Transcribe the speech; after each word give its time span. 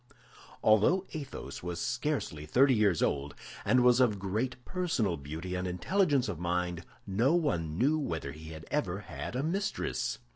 Although 0.63 1.05
Athos 1.13 1.61
was 1.61 1.79
scarcely 1.79 2.47
thirty 2.47 2.73
years 2.73 3.03
old, 3.03 3.35
and 3.63 3.83
was 3.83 3.99
of 3.99 4.17
great 4.17 4.55
personal 4.65 5.15
beauty 5.15 5.53
and 5.53 5.67
intelligence 5.67 6.27
of 6.27 6.39
mind, 6.39 6.83
no 7.05 7.35
one 7.35 7.77
knew 7.77 7.99
whether 7.99 8.31
he 8.31 8.49
had 8.49 8.65
ever 8.71 9.01
had 9.01 9.35
a 9.35 9.43
mistress. 9.43 10.17